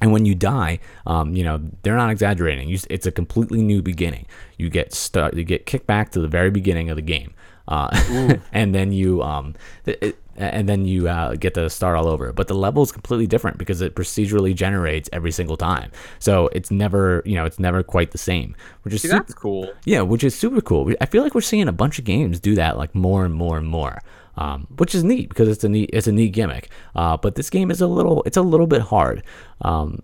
[0.02, 2.68] And when you die, um, you know they're not exaggerating.
[2.68, 4.26] You, it's a completely new beginning.
[4.58, 7.34] You get start, you get kicked back to the very beginning of the game,
[7.68, 7.90] uh,
[8.52, 12.34] and then you, um, it, and then you uh, get to start all over.
[12.34, 15.92] But the level is completely different because it procedurally generates every single time.
[16.20, 19.34] So it's never, you know, it's never quite the same, which is See, super, that's
[19.36, 19.72] cool.
[19.86, 20.92] yeah, which is super cool.
[21.00, 23.58] I feel like we're seeing a bunch of games do that like more and more
[23.58, 24.02] and more,
[24.38, 26.70] um, which is neat because it's a neat it's a neat gimmick.
[26.96, 29.24] Uh, but this game is a little it's a little bit hard.
[29.62, 30.02] Um,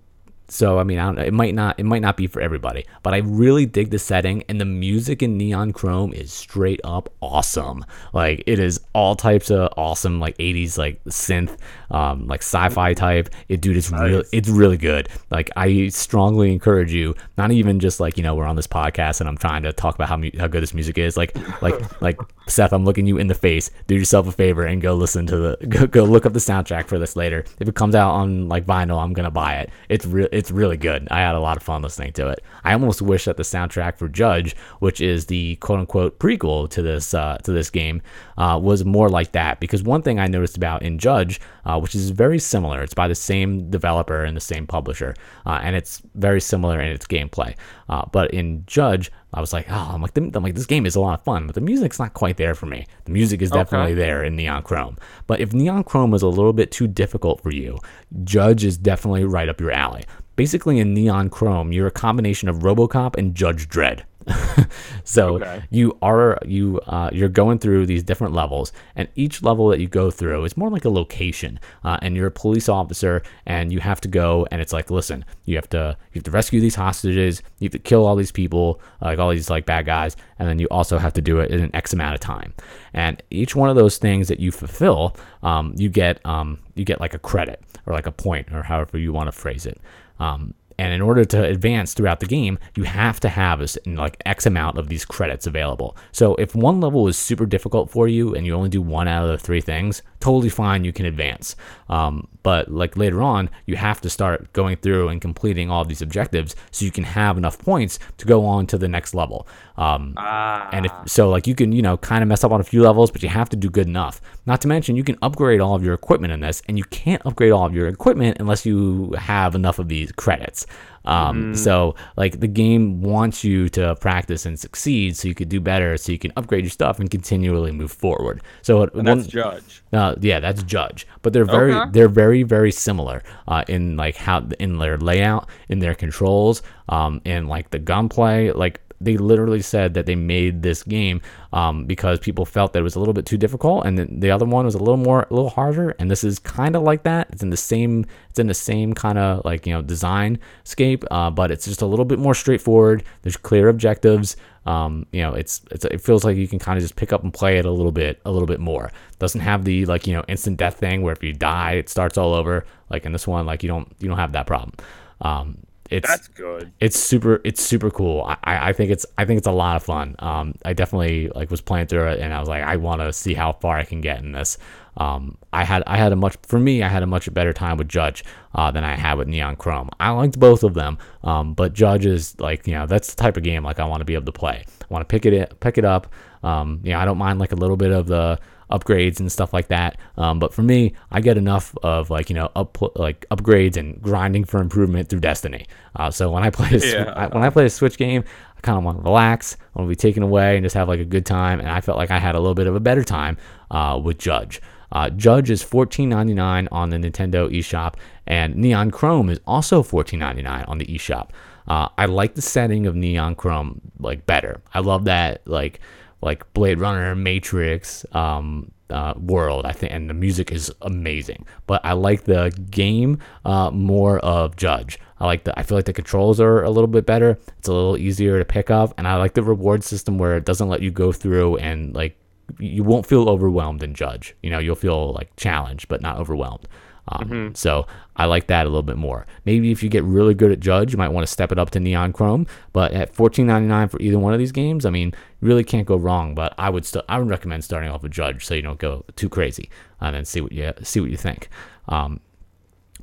[0.50, 1.24] so I mean, I don't know.
[1.24, 4.44] It might not it might not be for everybody, but I really dig the setting
[4.50, 7.86] and the music in Neon Chrome is straight up awesome.
[8.14, 11.58] Like it is all types of awesome like 80s like synth,
[11.92, 13.30] um, like sci-fi type.
[13.48, 15.10] It dude, it's really it's really good.
[15.30, 19.20] Like I strongly encourage you, not even just like you know we're on this podcast
[19.20, 21.16] and I'm trying to talk about how mu- how good this music is.
[21.16, 23.70] Like like like Seth, I'm looking you in the face.
[23.88, 26.88] Do yourself a favor and go listen to the go, go look up the soundtrack
[26.88, 27.46] for this later.
[27.60, 29.70] If it comes out on like vinyl, I'm gonna buy it.
[29.90, 31.06] It's real it's really good.
[31.12, 32.42] I had a lot of fun listening to it.
[32.64, 36.82] I almost wish that the soundtrack for JYDGE, which is the quote unquote prequel to
[36.82, 38.02] this uh, to this game,
[38.38, 39.60] uh, was more like that.
[39.60, 43.10] Because one thing I noticed about in JYDGE, uh, which is very similar, it's by
[43.10, 45.14] the same developer and the same publisher,
[45.46, 47.54] uh, and it's very similar in its gameplay.
[47.90, 50.96] Uh, but in JYDGE, I was like, oh, I'm like, I'm like, this game is
[50.96, 52.88] a lot of fun, but the music's not quite there for me.
[53.06, 54.98] The music is definitely there in Neon Chrome.
[55.28, 57.78] But if Neon Chrome was a little bit too difficult for you,
[58.24, 60.04] JYDGE is definitely right up your alley.
[60.40, 64.04] Basically, in Neon Chrome, you're a combination of RoboCop and Judge Dredd.
[65.04, 65.64] so Okay.
[65.70, 69.88] you are you uh, you're going through these different levels, and each level that you
[69.90, 71.60] go through is more like a location.
[71.84, 75.26] Uh, and you're a police officer, and you have to go, and it's like, listen,
[75.44, 78.32] you have to you have to rescue these hostages, you have to kill all these
[78.32, 81.52] people, like all these like bad guys, and then you also have to do it
[81.52, 82.54] in an X amount of time.
[82.94, 87.02] And each one of those things that you fulfill, um, you get um, you get
[87.02, 89.82] like a credit or like a point or however you want to phrase it.
[90.20, 94.16] Um, and in order to advance throughout the game, you have to have a like
[94.26, 95.98] X amount of these credits available.
[96.14, 99.26] So if one level is super difficult for you and you only do one out
[99.26, 101.56] of the three things, totally fine, you can advance.
[101.88, 106.02] Um, but like later on, you have to start going through and completing all these
[106.02, 109.48] objectives so you can have enough points to go on to the next level.
[109.78, 112.60] Um, Ah, and if so, like you can, you know, kind of mess up on
[112.60, 114.22] a few levels, but you have to do good enough.
[114.46, 117.22] Not to mention, you can upgrade all of your equipment in this, and you can't
[117.26, 120.66] upgrade all of your equipment unless you have enough of these credits.
[121.10, 125.60] Um, So, like, the game wants you to practice and succeed so you could do
[125.60, 128.42] better, so you can upgrade your stuff and continually move forward.
[128.62, 129.82] So, it, that's one- JYDGE.
[129.94, 131.90] uh, yeah, that's JYDGE, but they're very Okay.
[131.94, 137.22] they're very very similar uh, in like how in their layout, in their controls, um,
[137.26, 138.52] in like the gunplay.
[138.52, 141.22] Like they literally said that they made this game
[141.54, 144.32] um, because people felt that it was a little bit too difficult, and then the
[144.32, 145.92] other one was a little more a little harder.
[146.00, 147.30] And this is kind of like that.
[147.32, 151.04] It's in the same it's in the same kind of like you know design scape,
[151.12, 153.04] uh, but it's just a little bit more straightforward.
[153.22, 154.36] There's clear objectives.
[154.66, 157.24] Um, you know, it's, it's it feels like you can kind of just pick up
[157.24, 158.92] and play it a little bit, a little bit more.
[159.18, 162.18] Doesn't have the like you know instant death thing where if you die it starts
[162.18, 162.66] all over.
[162.90, 164.74] Like in this one, like you don't you don't have that problem.
[165.22, 165.58] Um,
[165.90, 166.72] it's That's good.
[166.80, 168.24] it's super it's super cool.
[168.24, 170.16] I, I think it's I think it's a lot of fun.
[170.20, 173.12] Um, I definitely like was playing through it and I was like I want to
[173.12, 174.58] see how far I can get in this.
[174.98, 177.78] Um, I had I had a much for me I had a much better time
[177.78, 178.24] with JYDGE
[178.54, 179.90] uh, than I had with Neon Chrome.
[180.00, 183.38] I liked both of them, um, but JYDGE is like you know that's the type
[183.38, 184.66] of game like I want to be able to play.
[184.68, 186.08] I want to pick it pick it up.
[186.44, 189.54] Um, you know I don't mind like a little bit of the upgrades and stuff
[189.54, 189.98] like that.
[190.18, 194.02] Um, but for me, I get enough of like you know up like upgrades and
[194.02, 195.66] grinding for improvement through Destiny.
[195.96, 197.14] Uh, so when I play a, Yeah.
[197.16, 198.24] I, when I play a Switch game,
[198.58, 199.58] I kind of want to relax.
[199.76, 201.60] I want to be taken away and just have like a good time.
[201.60, 203.38] And I felt like I had a little bit of a better time
[203.72, 204.62] uh, with JYDGE.
[204.92, 207.94] Uh, JYDGE is $14.99 on the Nintendo eShop,
[208.26, 211.30] and Neon Chrome is also $14.99 on the eShop.
[211.68, 214.62] Uh, I like the setting of Neon Chrome like better.
[214.74, 215.80] I love that like
[216.22, 219.66] like Blade Runner, Matrix um, uh, world.
[219.66, 221.46] I think, and the music is amazing.
[221.68, 225.00] But I like the game uh, more of JYDGE.
[225.20, 225.58] I like the.
[225.58, 227.38] I feel like the controls are a little bit better.
[227.58, 230.46] It's a little easier to pick up, and I like the reward system where it
[230.46, 232.18] doesn't let you go through and like
[232.58, 234.34] you won't feel overwhelmed in JYDGE.
[234.42, 236.68] You know, you'll feel like challenged, but not overwhelmed.
[237.12, 239.26] Um, So I like that a little bit more.
[239.46, 241.72] Maybe if you get really good at JYDGE, you might want to step it up
[241.72, 242.46] to Neon Chrome.
[242.72, 245.96] But at $14.99 for either one of these games, I mean, you really can't go
[245.98, 246.36] wrong.
[246.36, 249.06] But I would still, I would recommend starting off with JYDGE so you don't go
[249.16, 249.70] too crazy,
[250.02, 251.50] and then see what you see what you think.
[251.88, 252.20] Um,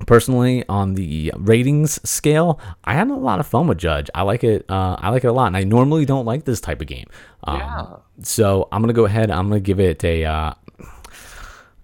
[0.07, 4.45] personally on the ratings scale i had a lot of fun with JYDGE i like
[4.45, 6.87] it uh, i like it a lot and i normally don't like this type of
[6.87, 7.07] game
[7.45, 7.87] um, Yeah.
[8.21, 10.53] so i'm gonna go ahead i'm gonna give it a uh,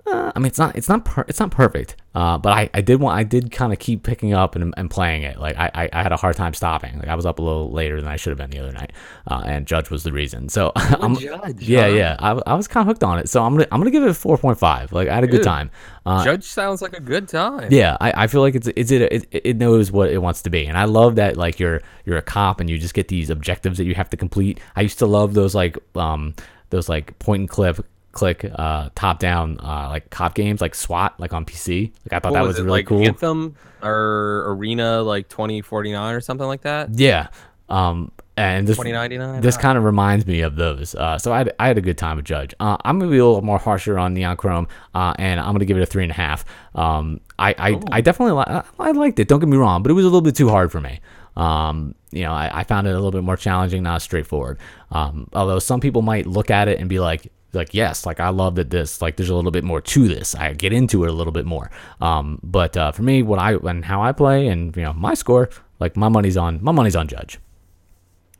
[0.06, 1.96] uh, I mean, it's not, it's not, per- it's not perfect.
[2.14, 4.90] Uh, but I, I did want, I did kind of keep picking up and, and
[4.90, 5.38] playing it.
[5.38, 6.98] Like I, I, I had a hard time stopping.
[6.98, 8.92] Like I was up a little later than I should have been the other night,
[9.30, 10.48] uh, and JYDGE was the reason.
[10.48, 11.86] So JYDGE, yeah, huh?
[11.86, 13.28] yeah, I, I was kind of hooked on it.
[13.28, 14.92] So I'm gonna, I'm gonna give it a 4.5.
[14.92, 15.70] Like I had a good Dude, time.
[16.04, 17.68] Uh, JYDGE sounds like a good time.
[17.70, 20.50] yeah, I, I feel like it's it's it, it it knows what it wants to
[20.50, 23.30] be, and I love that like you're you're a cop and you just get these
[23.30, 24.60] objectives that you have to complete.
[24.76, 26.34] I used to love those like um
[26.70, 27.76] those like point and click
[28.12, 31.92] click uh top down uh like cop games like SWAT like on PC.
[32.04, 33.04] Like I thought What that was, was, it, really like cool.
[33.04, 36.90] Anthem or Arena like 2049 or something like that?
[36.92, 37.28] Yeah.
[37.68, 39.42] Um and this 2099?
[39.42, 40.94] this kind of reminds me of those.
[40.94, 42.54] Uh, so I had, I had a good time with JYDGE.
[42.58, 45.66] Uh, I'm gonna be a little more harsher on Neon Chrome, uh, and I'm gonna
[45.66, 46.46] give it a three and a half.
[46.74, 49.28] Um, I I, I definitely li- I, I liked it.
[49.28, 51.00] Don't get me wrong, but it was a little bit too hard for me.
[51.36, 54.58] Um, you know, I, I found it a little bit more challenging, not straightforward.
[54.90, 58.28] Um, although some people might look at it and be like, like yes, like I
[58.30, 60.34] love that this, like there's a little bit more to this.
[60.34, 61.70] I get into it a little bit more.
[62.00, 65.14] Um, but uh, for me, what I and how I play, and you know, my
[65.14, 67.38] score, like my money's on my money's on JYDGE.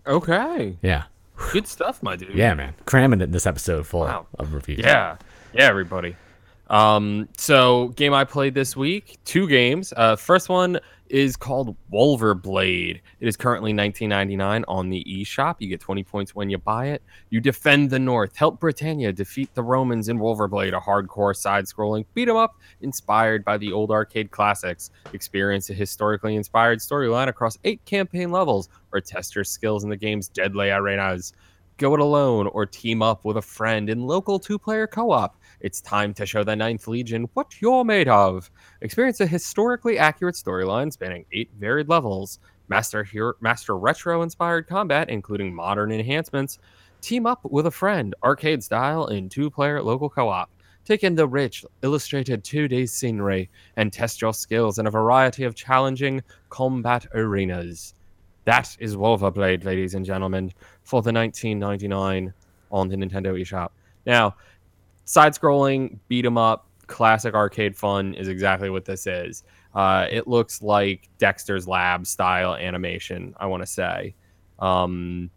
[0.07, 0.77] Okay.
[0.83, 1.05] Yeah.
[1.53, 2.35] Good stuff, my dude.
[2.35, 4.27] Yeah, man, cramming it this episode full Wow.
[4.39, 4.81] of reviews.
[4.81, 5.17] Yeah.
[5.53, 6.17] Yeah, everybody.
[6.73, 9.93] Um, so game I played this week, two games.
[9.95, 10.81] Uh, first one
[11.11, 12.99] is called Wulverblade.
[13.21, 15.57] It is currently 19.99 on the eShop.
[15.59, 17.03] You get 20 points when you buy it.
[17.29, 22.31] You defend the North, help Britannia defeat the Romans in Wulverblade, a hardcore side-scrolling beat
[22.31, 24.91] 'em up inspired by the old arcade classics.
[25.13, 29.97] Experience a historically inspired storyline across eight campaign levels, or test your skills in the
[29.97, 31.35] game's deadly arenas.
[31.77, 35.37] Go it alone or team up with a friend in local two-player co-op.
[35.63, 38.51] It's time to show the Ninth Legion what you're made of.
[38.81, 42.41] Experience a historically accurate storyline spanning eight varied levels.
[42.67, 46.59] Master hero, master retro-inspired combat, including modern enhancements.
[47.01, 50.51] Team up with a friend, arcade style, in two-player local co-op.
[50.85, 55.55] Take in the rich, illustrated 2D scenery and test your skills in a variety of
[55.55, 57.95] challenging combat arenas.
[58.47, 62.35] That is Wulverblade, ladies and gentlemen, for the 1999
[62.73, 63.69] on the Nintendo eShop.
[64.05, 64.35] Now,
[65.05, 69.45] side-scrolling beat 'em up classic arcade fun is exactly what this is.
[69.75, 74.15] Uh, it looks like dexter's lab style animation i want to say.
[74.59, 75.31] Um,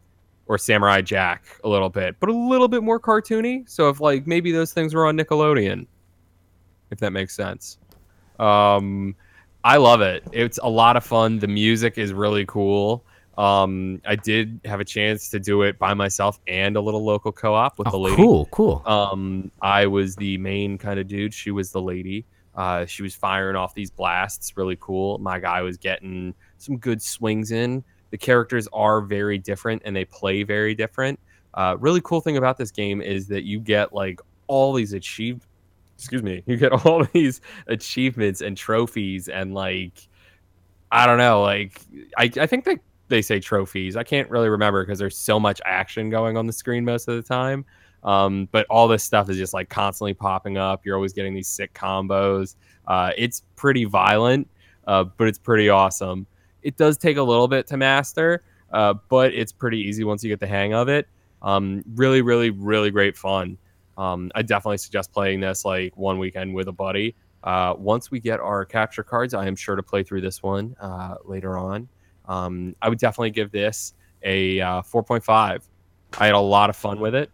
[0.47, 3.67] or samurai jack a little bit but a little bit more cartoony.
[3.67, 5.87] So if like maybe those things were on nickelodeon
[6.91, 7.79] if that makes sense.
[8.39, 9.15] Um,
[9.63, 10.23] i love it.
[10.31, 11.39] It's a lot of fun.
[11.39, 13.03] The music is really cool
[13.37, 17.31] um, i did have a chance to do it by myself and a little local
[17.31, 18.81] co-op with the Oh, lady cool, cool.
[18.85, 21.33] um, I was the main kind of dude.
[21.33, 22.25] She was the lady.
[22.55, 25.17] Uh, she was firing off these blasts, really cool.
[25.17, 27.83] My guy was getting some good swings in.
[28.11, 31.19] The characters are very different and they play very different.
[31.53, 35.45] Uh, really cool thing about this game is that you get like all these achieved.
[35.97, 36.43] Excuse me.
[36.47, 40.07] You get all these achievements and trophies and like
[40.91, 41.41] I don't know.
[41.41, 41.81] Like
[42.17, 42.77] I, I think they
[43.07, 43.95] they say trophies.
[43.95, 47.15] I can't really remember because there's so much action going on the screen most of
[47.15, 47.65] the time.
[48.03, 50.85] Um, but all this stuff is just like constantly popping up.
[50.85, 52.55] You're always getting these sick combos.
[52.87, 54.47] Uh, it's pretty violent,
[54.85, 56.27] uh, but it's pretty awesome.
[56.61, 60.29] It does take a little bit to master, uh, but it's pretty easy once you
[60.29, 61.07] get the hang of it.
[61.41, 63.57] Um, really, really, really great fun.
[63.97, 67.15] Um, I definitely suggest playing this like one weekend with a buddy.
[67.43, 70.75] Uh, once we get our capture cards, I am sure to play through this one
[70.79, 71.87] uh, later on.
[72.27, 75.61] Um, I would definitely give this a uh, 4.5.
[76.17, 77.29] I had a lot of fun with it.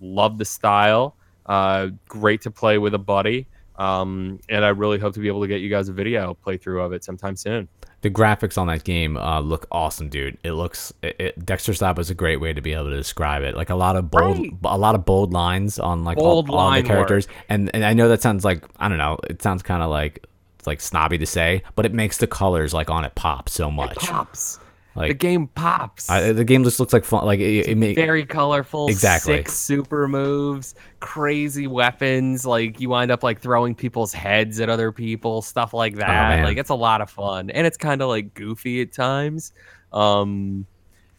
[0.00, 1.14] Love the style.
[1.46, 3.46] Uh, great to play with a buddy.
[3.76, 6.84] Um, and I really hope to be able to get you guys a video playthrough
[6.84, 7.68] of it sometime soon.
[8.02, 10.36] The graphics on that game uh, look awesome, dude.
[10.42, 13.42] It looks it, it, Dexter Stop is a great way to be able to describe
[13.44, 13.56] it.
[13.56, 14.52] Like a lot of bold, Right.
[14.64, 17.28] a lot of bold lines on like Bold all, all the line characters.
[17.48, 19.18] And and I know that sounds like I don't know.
[19.30, 20.31] It sounds kind of like it's
[20.66, 23.92] like snobby to say, but it makes the colors like on it pop so much.
[23.92, 24.58] It Pops.
[24.94, 26.10] Like the game pops.
[26.10, 27.24] I, the game just looks like fun.
[27.24, 28.88] Like it, it make, very colorful.
[28.88, 29.36] Exactly.
[29.36, 32.44] Sick super moves, crazy weapons.
[32.44, 36.40] Like you wind up like throwing people's heads at other people, stuff like that.
[36.40, 39.54] Oh, like it's a lot of fun, and it's kind of like goofy at times.
[39.94, 40.66] Um,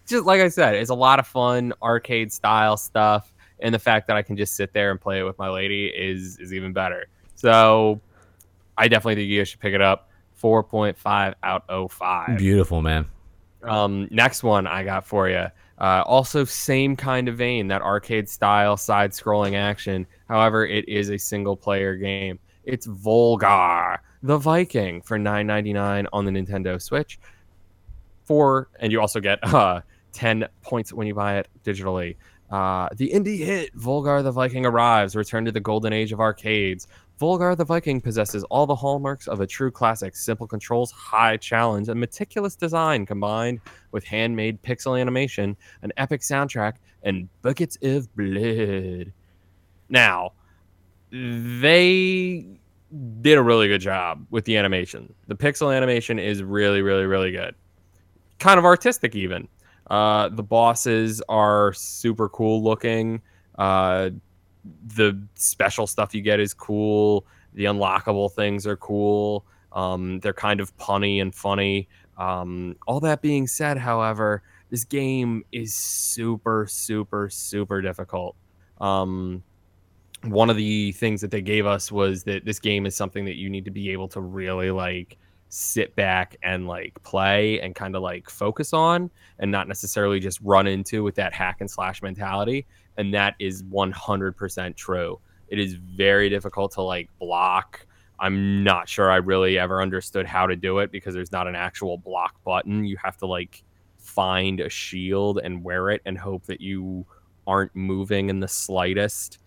[0.05, 4.05] just like I said, it's a lot of fun arcade style stuff, and the fact
[4.05, 6.73] that I can just sit there and play it with my lady is is even
[6.73, 7.07] better.
[7.33, 8.01] So,
[8.77, 10.09] I definitely think you guys should pick it up.
[10.33, 12.37] Four point five out of five.
[12.37, 13.05] beautiful, man.
[13.63, 15.47] Um, next one I got for you.
[15.77, 20.05] Uh, also, same kind of vein, that arcade style side scrolling action.
[20.27, 22.39] However, it is a single player game.
[22.63, 27.19] It's Volgar the Viking for $9.99 on the Nintendo Switch.
[28.23, 29.81] For and you also get uh,
[30.13, 32.15] 10 points when you buy it digitally.
[32.49, 36.87] Uh, the indie hit Volgar the Viking arrives, return to the golden age of arcades.
[37.19, 41.87] Volgar the Viking possesses all the hallmarks of a true classic simple controls, high challenge,
[41.87, 43.61] and meticulous design combined
[43.91, 49.13] with handmade pixel animation, an epic soundtrack, and buckets of blood.
[49.89, 50.31] Now,
[51.11, 52.45] they
[53.21, 55.13] did a really good job with the animation.
[55.27, 57.53] The pixel animation is really, really, really good.
[58.39, 59.47] Kind of artistic, even.
[59.89, 63.21] Uh, the bosses are super cool looking.
[63.57, 64.09] Uh,
[64.95, 67.25] the special stuff you get is cool.
[67.53, 69.45] The unlockable things are cool.
[69.71, 71.87] Um, they're kind of punny and funny.
[72.17, 78.35] Um, all that being said, however, this game is super, super, super difficult.
[78.79, 79.43] Um,
[80.23, 83.35] one of the things that they gave us was that this game is something that
[83.35, 85.17] you need to be able to really like
[85.49, 90.39] sit back and like play and kind of like focus on and not necessarily just
[90.41, 92.65] run into with that hack and slash mentality
[92.97, 95.19] and that is 100% true.
[95.47, 97.85] It is very difficult to like block.
[98.19, 101.55] I'm not sure i really ever understood how to do it because there's not an
[101.55, 102.85] actual block button.
[102.85, 103.63] You have to like
[103.97, 107.05] find a shield and wear it and hope that you
[107.47, 109.39] aren't moving in the slightest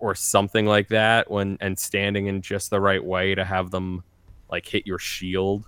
[0.00, 4.02] or something like that when and standing in just the right way to have them
[4.50, 5.66] like hit your shield.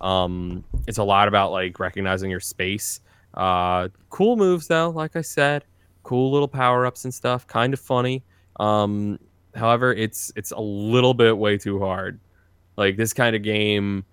[0.00, 3.00] Um it's a lot about like recognizing your space.
[3.34, 5.64] Uh cool moves though like i said
[6.08, 8.22] cool little power-ups and stuff kind of funny.
[8.58, 9.18] Um
[9.54, 12.18] however it's it's a little bit way too hard.
[12.78, 14.06] Like this kind of game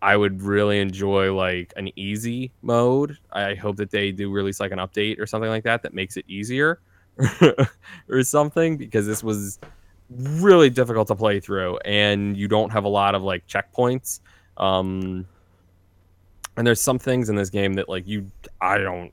[0.00, 3.18] i would really enjoy like an easy mode.
[3.32, 6.16] I hope that they do release like an update or something like that that makes
[6.16, 6.80] it easier
[8.08, 9.58] or something because this was
[10.08, 14.20] really difficult to play through and you don't have a lot of like checkpoints.
[14.56, 15.26] Um
[16.56, 18.30] and there's some things in this game that like you
[18.62, 19.12] i don't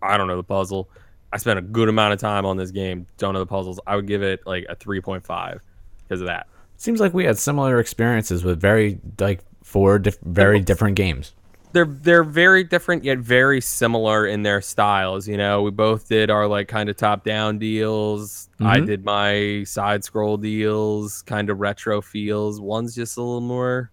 [0.00, 0.88] i don't know the puzzle
[1.32, 3.96] i spent a good amount of time on this game don't know the puzzles i
[3.96, 5.60] would give it like a 3.5
[6.04, 10.58] because of that Seems like we had similar experiences with very like four diff- very
[10.58, 11.32] different games.
[11.70, 15.28] they're they're very different yet very similar in their styles.
[15.28, 18.48] You know, we both did our like kind of top down deals.
[18.58, 18.86] I Mhm.
[18.86, 22.60] did my side scroll deals, kind of retro feels.
[22.60, 23.92] One's just a little more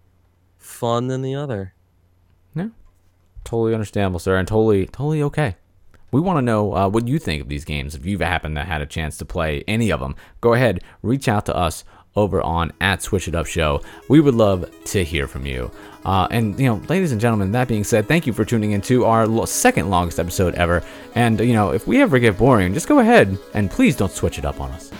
[0.58, 1.74] fun than the other.
[2.56, 2.70] Yeah,
[3.44, 5.54] totally understandable, sir, and totally, totally okay.
[6.10, 7.94] We want to know uh, what you think of these games.
[7.94, 11.28] If you've happened to had a chance to play any of them, go ahead, reach
[11.28, 11.84] out to us
[12.16, 13.82] over on at Switch It Up Show.
[14.08, 15.70] We would love to hear from you.
[16.04, 19.04] Uh, and you know, ladies and gentlemen, that being said, thank you for tuning into
[19.04, 20.82] our lo- second longest episode ever.
[21.14, 24.38] And you know, if we ever get boring, just go ahead and please don't switch
[24.38, 24.90] it up on us.